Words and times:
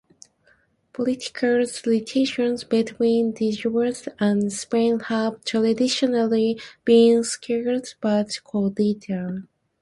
Political 0.93 1.63
relations 1.85 2.63
between 2.63 3.33
Djibouti 3.33 4.07
and 4.17 4.51
Spain 4.51 4.99
have 4.99 5.45
traditionally 5.45 6.59
been 6.83 7.23
scarce 7.23 7.93
but 8.01 8.39
cordial. 8.43 9.43